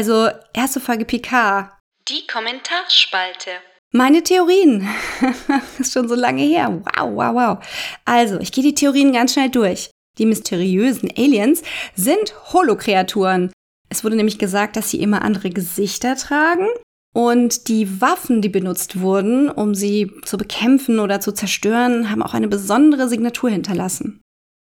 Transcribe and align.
Also, 0.00 0.30
erste 0.54 0.80
Folge 0.80 1.04
PK. 1.04 1.78
Die 2.08 2.26
Kommentarspalte. 2.26 3.50
Meine 3.92 4.22
Theorien. 4.22 4.88
ist 5.78 5.92
schon 5.92 6.08
so 6.08 6.14
lange 6.14 6.40
her. 6.40 6.80
Wow, 6.96 7.10
wow, 7.12 7.34
wow. 7.34 7.66
Also, 8.06 8.40
ich 8.40 8.50
gehe 8.50 8.64
die 8.64 8.72
Theorien 8.72 9.12
ganz 9.12 9.34
schnell 9.34 9.50
durch. 9.50 9.90
Die 10.16 10.24
mysteriösen 10.24 11.10
Aliens 11.18 11.60
sind 11.96 12.32
Holokreaturen. 12.50 13.52
Es 13.90 14.02
wurde 14.02 14.16
nämlich 14.16 14.38
gesagt, 14.38 14.76
dass 14.76 14.88
sie 14.88 15.02
immer 15.02 15.20
andere 15.20 15.50
Gesichter 15.50 16.16
tragen 16.16 16.68
und 17.12 17.68
die 17.68 18.00
Waffen, 18.00 18.40
die 18.40 18.48
benutzt 18.48 19.00
wurden, 19.00 19.50
um 19.50 19.74
sie 19.74 20.10
zu 20.24 20.38
bekämpfen 20.38 20.98
oder 20.98 21.20
zu 21.20 21.32
zerstören, 21.32 22.10
haben 22.10 22.22
auch 22.22 22.32
eine 22.32 22.48
besondere 22.48 23.06
Signatur 23.06 23.50
hinterlassen. 23.50 24.22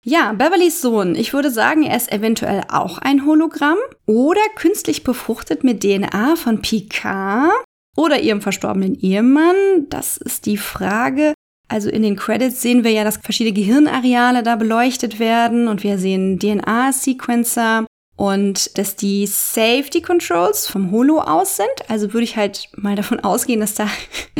Ja, 0.04 0.32
Beverlys 0.32 0.80
Sohn. 0.80 1.14
Ich 1.14 1.32
würde 1.32 1.50
sagen, 1.52 1.84
er 1.84 1.96
ist 1.96 2.10
eventuell 2.10 2.62
auch 2.68 2.98
ein 2.98 3.24
Hologramm 3.24 3.78
oder 4.04 4.40
künstlich 4.56 5.04
befruchtet 5.04 5.62
mit 5.62 5.80
DNA 5.80 6.34
von 6.34 6.60
Picard 6.60 7.52
oder 7.96 8.20
ihrem 8.20 8.40
verstorbenen 8.40 8.96
Ehemann. 8.96 9.86
Das 9.90 10.16
ist 10.16 10.46
die 10.46 10.56
Frage. 10.56 11.34
Also 11.68 11.88
in 11.88 12.02
den 12.02 12.16
Credits 12.16 12.60
sehen 12.60 12.82
wir 12.82 12.90
ja, 12.90 13.04
dass 13.04 13.18
verschiedene 13.18 13.54
Gehirnareale 13.54 14.42
da 14.42 14.56
beleuchtet 14.56 15.20
werden 15.20 15.68
und 15.68 15.84
wir 15.84 15.98
sehen 15.98 16.40
DNA-Sequencer 16.40 17.86
und 18.16 18.76
dass 18.78 18.96
die 18.96 19.26
Safety 19.26 20.02
Controls 20.02 20.66
vom 20.66 20.90
Holo 20.90 21.20
aus 21.20 21.56
sind. 21.56 21.88
Also 21.88 22.12
würde 22.12 22.24
ich 22.24 22.36
halt 22.36 22.70
mal 22.76 22.96
davon 22.96 23.20
ausgehen, 23.24 23.60
dass 23.60 23.74
da 23.74 23.86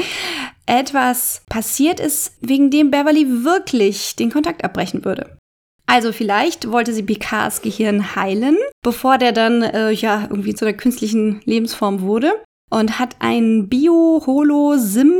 etwas 0.66 1.42
passiert 1.48 2.00
ist, 2.00 2.36
wegen 2.40 2.72
dem 2.72 2.90
Beverly 2.90 3.44
wirklich 3.44 4.16
den 4.16 4.32
Kontakt 4.32 4.64
abbrechen 4.64 5.04
würde. 5.04 5.38
Also 5.86 6.12
vielleicht 6.12 6.70
wollte 6.70 6.94
sie 6.94 7.02
Picards 7.02 7.60
Gehirn 7.62 8.14
heilen, 8.16 8.56
bevor 8.82 9.18
der 9.18 9.32
dann 9.32 9.62
äh, 9.62 9.90
ja 9.90 10.22
irgendwie 10.30 10.54
zu 10.54 10.64
einer 10.64 10.76
künstlichen 10.76 11.40
Lebensform 11.44 12.02
wurde 12.02 12.32
und 12.70 12.98
hat 12.98 13.16
ein 13.18 13.68
Bio-Holo-Sim 13.68 15.12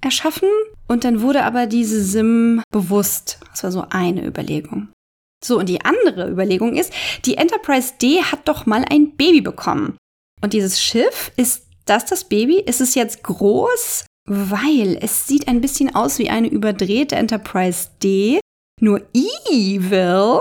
erschaffen 0.00 0.48
und 0.88 1.04
dann 1.04 1.22
wurde 1.22 1.44
aber 1.44 1.66
diese 1.66 2.02
Sim 2.02 2.62
bewusst. 2.70 3.38
Das 3.50 3.64
war 3.64 3.72
so 3.72 3.84
eine 3.90 4.26
Überlegung. 4.26 4.88
So, 5.42 5.58
und 5.58 5.68
die 5.68 5.84
andere 5.84 6.28
Überlegung 6.28 6.76
ist, 6.76 6.92
die 7.24 7.36
Enterprise 7.36 7.94
D 8.00 8.22
hat 8.22 8.46
doch 8.46 8.66
mal 8.66 8.84
ein 8.90 9.16
Baby 9.16 9.40
bekommen. 9.40 9.96
Und 10.42 10.52
dieses 10.52 10.82
Schiff, 10.82 11.32
ist 11.36 11.66
das 11.86 12.04
das 12.04 12.24
Baby? 12.24 12.60
Ist 12.60 12.80
es 12.80 12.94
jetzt 12.94 13.22
groß? 13.22 14.04
Weil 14.28 14.98
es 15.00 15.26
sieht 15.26 15.48
ein 15.48 15.60
bisschen 15.60 15.94
aus 15.94 16.18
wie 16.18 16.28
eine 16.28 16.48
überdrehte 16.48 17.16
Enterprise 17.16 17.88
D. 18.02 18.40
Nur 18.80 19.02
Evil 19.14 20.40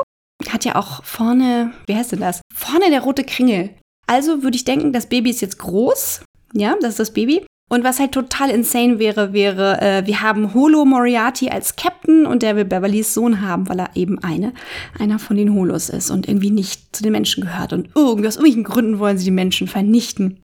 hat 0.49 0.65
ja 0.65 0.75
auch 0.75 1.03
vorne, 1.03 1.73
wie 1.85 1.95
heißt 1.95 2.13
denn 2.13 2.21
das? 2.21 2.41
Vorne 2.55 2.89
der 2.89 3.01
rote 3.01 3.23
Kringel. 3.23 3.71
Also 4.07 4.41
würde 4.41 4.55
ich 4.55 4.63
denken, 4.63 4.93
das 4.93 5.07
Baby 5.07 5.29
ist 5.29 5.41
jetzt 5.41 5.59
groß. 5.59 6.21
Ja, 6.53 6.75
das 6.81 6.91
ist 6.91 6.99
das 6.99 7.13
Baby. 7.13 7.45
Und 7.69 7.83
was 7.83 7.99
halt 7.99 8.13
total 8.13 8.49
insane 8.49 8.97
wäre, 8.97 9.31
wäre, 9.31 9.79
äh, 9.79 10.05
wir 10.07 10.21
haben 10.21 10.55
Holo 10.55 10.85
Moriarty 10.85 11.49
als 11.49 11.75
Captain 11.75 12.25
und 12.25 12.41
der 12.41 12.55
will 12.55 12.65
Beverlys 12.65 13.13
Sohn 13.13 13.41
haben, 13.41 13.69
weil 13.69 13.79
er 13.79 13.95
eben 13.95 14.17
eine, 14.23 14.53
einer 14.97 15.19
von 15.19 15.37
den 15.37 15.53
Holos 15.53 15.89
ist 15.89 16.09
und 16.09 16.27
irgendwie 16.27 16.49
nicht 16.49 16.95
zu 16.95 17.03
den 17.03 17.11
Menschen 17.11 17.43
gehört. 17.43 17.71
Und 17.71 17.89
irgendwie 17.93 18.27
aus 18.27 18.37
irgendwelchen 18.37 18.63
Gründen 18.63 18.99
wollen 18.99 19.19
sie 19.19 19.25
die 19.25 19.31
Menschen 19.31 19.67
vernichten. 19.67 20.41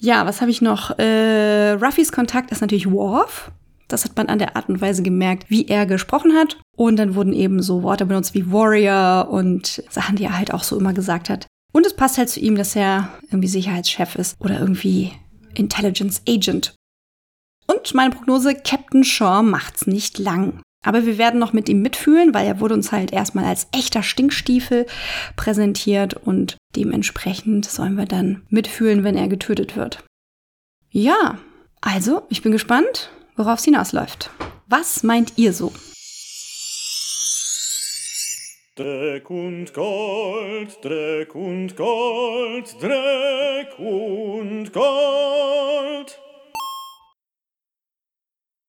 Ja, 0.00 0.24
was 0.24 0.40
habe 0.40 0.50
ich 0.50 0.62
noch? 0.62 0.98
Äh, 0.98 1.72
Ruffys 1.72 2.10
Kontakt 2.10 2.50
ist 2.50 2.62
natürlich 2.62 2.90
Worf. 2.90 3.50
Das 3.88 4.04
hat 4.04 4.16
man 4.16 4.28
an 4.28 4.38
der 4.38 4.56
Art 4.56 4.68
und 4.68 4.80
Weise 4.80 5.02
gemerkt, 5.02 5.48
wie 5.48 5.68
er 5.68 5.86
gesprochen 5.86 6.34
hat. 6.34 6.58
Und 6.76 6.96
dann 6.96 7.14
wurden 7.14 7.32
eben 7.32 7.62
so 7.62 7.82
Worte 7.82 8.06
benutzt 8.06 8.34
wie 8.34 8.50
Warrior 8.50 9.28
und 9.30 9.82
Sachen, 9.90 10.16
die 10.16 10.24
er 10.24 10.36
halt 10.36 10.52
auch 10.52 10.64
so 10.64 10.78
immer 10.78 10.92
gesagt 10.92 11.30
hat. 11.30 11.46
Und 11.72 11.86
es 11.86 11.94
passt 11.94 12.18
halt 12.18 12.28
zu 12.28 12.40
ihm, 12.40 12.56
dass 12.56 12.74
er 12.74 13.10
irgendwie 13.30 13.48
Sicherheitschef 13.48 14.16
ist 14.16 14.36
oder 14.40 14.58
irgendwie 14.58 15.12
Intelligence 15.54 16.22
Agent. 16.28 16.74
Und 17.66 17.94
meine 17.94 18.14
Prognose, 18.14 18.54
Captain 18.54 19.04
Shaw 19.04 19.42
macht's 19.42 19.86
nicht 19.86 20.18
lang. 20.18 20.60
Aber 20.84 21.04
wir 21.04 21.18
werden 21.18 21.40
noch 21.40 21.52
mit 21.52 21.68
ihm 21.68 21.82
mitfühlen, 21.82 22.32
weil 22.32 22.46
er 22.46 22.60
wurde 22.60 22.74
uns 22.74 22.92
halt 22.92 23.12
erstmal 23.12 23.44
als 23.44 23.66
echter 23.72 24.04
Stinkstiefel 24.04 24.86
präsentiert 25.34 26.14
und 26.14 26.56
dementsprechend 26.76 27.64
sollen 27.64 27.96
wir 27.96 28.06
dann 28.06 28.42
mitfühlen, 28.50 29.02
wenn 29.02 29.16
er 29.16 29.26
getötet 29.26 29.76
wird. 29.76 30.04
Ja, 30.90 31.38
also, 31.80 32.22
ich 32.28 32.42
bin 32.42 32.52
gespannt, 32.52 33.10
worauf 33.36 33.58
es 33.58 33.64
hinausläuft. 33.64 34.30
Was 34.66 35.02
meint 35.02 35.34
ihr 35.36 35.52
so? 35.52 35.72
Dreck 38.74 39.30
und 39.30 39.72
Gold, 39.72 40.84
Dreck 40.84 41.34
und 41.34 41.76
Gold, 41.76 42.76
Dreck 42.82 43.78
und 43.78 44.72
Gold. 44.72 45.25